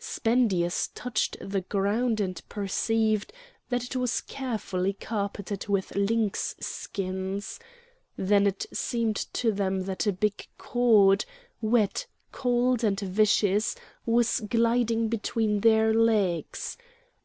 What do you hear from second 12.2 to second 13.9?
cold, and viscous,